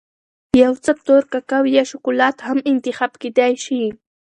[0.63, 3.81] یو څه تور کاکاو یا شکولات هم انتخاب کېدای شي.